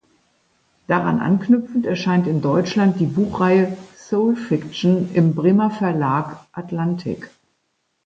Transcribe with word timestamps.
Daran 0.87 1.19
anknüpfend 1.19 1.85
erscheint 1.85 2.25
in 2.25 2.41
Deutschland 2.41 2.99
die 2.99 3.05
Buchreihe 3.05 3.77
"Soul 3.95 4.35
Fiction" 4.35 5.13
im 5.13 5.35
Bremer 5.35 5.69
Verlag 5.69 6.43
"Atlantik". 6.53 7.29